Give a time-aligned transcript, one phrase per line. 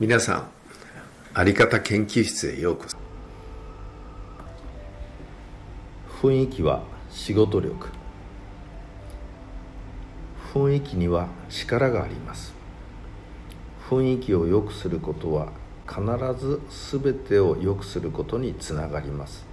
[0.00, 0.50] 皆さん
[1.34, 2.96] あり方研究室へようこそ。
[6.22, 7.90] 雰囲気は仕事力。
[10.54, 12.54] 雰囲気には力があります。
[13.90, 15.52] 雰囲気を良くすることは
[15.86, 16.02] 必
[16.40, 16.62] ず
[16.98, 19.44] 全てを良くすることにつながります。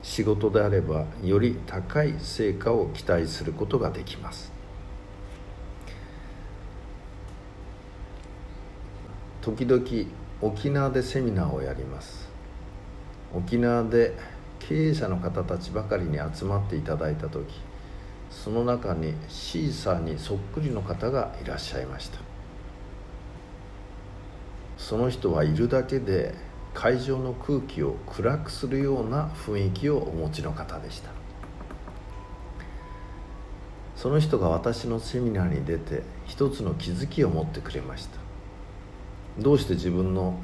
[0.00, 4.57] 仕事であればより高い成果を期待することができます。
[9.48, 9.82] 時々
[10.42, 12.28] 沖縄でセミナーをやります。
[13.34, 14.12] 沖縄で
[14.58, 17.54] 経営者の方たちばかりに集まっていただいた時
[18.30, 22.18] その中にシーサーにそっくりの方がいらっしゃいました。
[24.76, 26.34] その人はいるだけで
[26.74, 31.10] 会場の空気を暗くするような雰囲気をお持ちの方でした。
[33.96, 38.27] その人が私のセミナーに出て一つの気づきを持ってくれました。
[39.38, 40.34] どうして自分の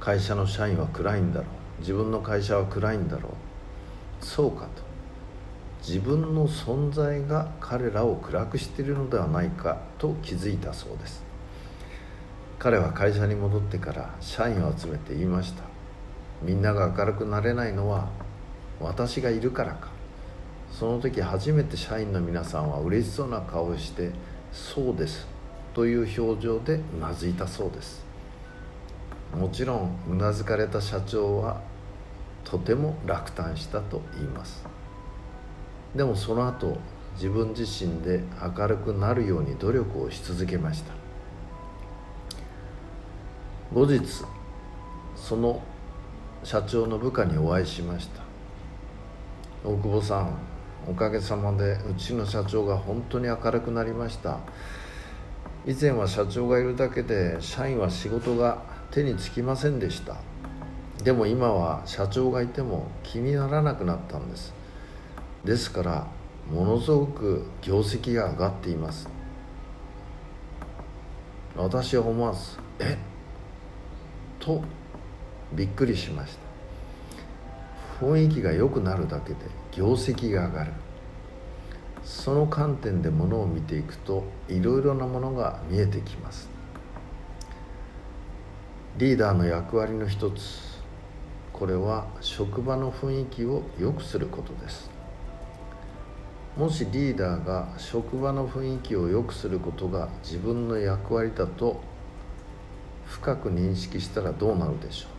[0.00, 1.80] 会社の社員は暗いんだろう？
[1.80, 4.24] 自分の会社は暗いんだろう？
[4.24, 4.86] そうかと。
[5.86, 11.24] 自分の存在が彼らを暗くしているのではないかと気づいたそうです。
[12.58, 15.62] 彼は会社に戻ってから社員を集めて言いました。
[16.42, 18.08] みんなが明るくなれないのは
[18.80, 19.88] 私がいるからか。
[20.72, 24.10] その時初めて社員の皆さんは嬉しそうな顔をして
[24.52, 25.26] 「そうです」
[25.76, 28.02] という表情でうなずいたそうです。
[29.38, 31.60] もちろんうなずかれた社長は
[32.44, 34.64] とても落胆したと言います。
[35.94, 36.78] でもその後
[37.16, 38.22] 自分自身で
[38.56, 40.94] 明るくなるように努力をし続けました。
[43.74, 44.00] 後日
[45.14, 45.62] その
[46.42, 48.22] 社長の部下にお会いしました。
[49.62, 50.38] 大久保さん
[50.88, 54.38] おかげさまでうちの社長が本当に明るくなりました。
[55.66, 58.62] 以前は社長がいるだけで社員は仕事が
[58.92, 60.14] 手につきませんでした。
[61.02, 64.54] でも今は社長がいても気にならなくなったんです。
[65.44, 66.06] ですから
[66.52, 69.08] ものすごく業績が上がっています。
[71.56, 72.96] 私は思わず「えっ?」
[74.38, 74.62] と
[75.52, 76.38] びっくりしまし
[77.98, 78.06] た。
[78.06, 79.36] 雰囲気が良くなるだけで
[79.72, 80.72] 業績が上がる。
[82.06, 86.48] その観点でものを見ていくといろいろなものが見えてきます。
[88.96, 90.64] リーダーの役割の一つ。
[91.52, 94.88] これは職場の雰囲気を良くすることです。
[96.56, 101.80] もしリーダーが職場の雰囲気を良くすることが自分の役割だと
[103.04, 105.15] 深く認識したらどうなるでしょう？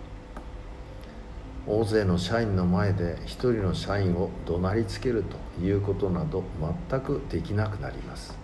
[1.69, 5.25] 大勢の社員の前で一人の社員を怒鳴りつける
[5.57, 6.41] ということなど
[6.89, 8.37] 全くできなくなります。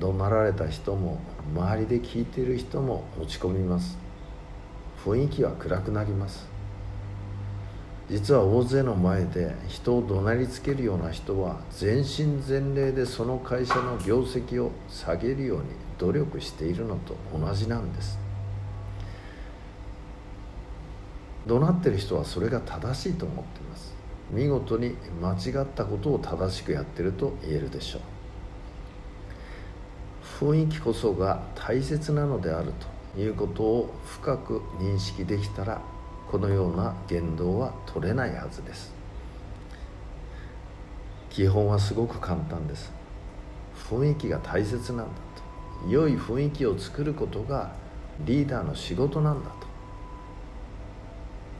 [0.00, 1.20] 怒鳴られた人も
[1.54, 3.98] 周りで聞いている人も落ち込みます。
[5.04, 6.46] 雰囲気は暗くなります。
[8.08, 15.64] 実は大勢の前で人を怒鳴りつけるような人は全身全霊でその会社の業績を下げるように
[15.98, 18.27] 努力しているのと同じなんです。
[21.48, 23.94] 怒鳴ってる人はそれが正しいと思っています。
[24.30, 28.02] 見事に間違ったことを正しくやってると言えるでしょう。
[30.44, 32.72] 雰囲気こそが大切なのである
[33.16, 35.80] ということを深く認識できたら
[36.30, 38.92] このような言動は取れないはずです。
[41.30, 42.92] 基本はすごく簡単です。
[43.88, 45.12] 雰囲気が大切なんだ
[45.84, 45.88] と。
[45.88, 47.72] 良い雰囲気を作ることが
[48.26, 49.67] リーダーの仕事なんだと。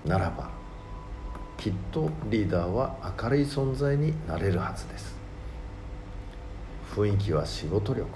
[0.09, 0.49] ならば
[1.59, 5.15] きっとリーダーは明るい存在になれるはずです。
[6.95, 8.07] 雰囲気は仕事力。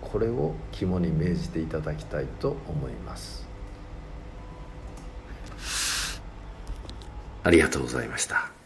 [0.00, 3.48] これを肝に銘じていただきたいと思います。
[7.42, 8.61] ありがとうございました。